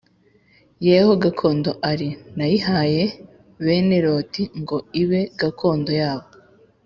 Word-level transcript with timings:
ye 0.85 0.95
ho 1.05 1.13
gakondo 1.23 1.71
ari+ 1.91 2.09
nayihaye 2.37 3.03
bene 3.63 3.97
loti+ 4.05 4.41
ngo 4.61 4.77
ibe 5.01 5.21
gakondo 5.39 5.91
yabo 6.01 6.27